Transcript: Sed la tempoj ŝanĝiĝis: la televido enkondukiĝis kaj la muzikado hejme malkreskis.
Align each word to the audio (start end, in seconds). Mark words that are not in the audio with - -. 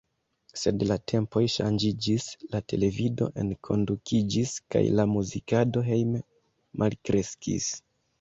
Sed 0.59 0.83
la 0.91 0.95
tempoj 1.11 1.41
ŝanĝiĝis: 1.55 2.23
la 2.55 2.61
televido 2.73 3.27
enkondukiĝis 3.43 4.55
kaj 4.77 4.81
la 5.01 5.05
muzikado 5.11 5.85
hejme 5.91 6.23
malkreskis. 6.85 7.69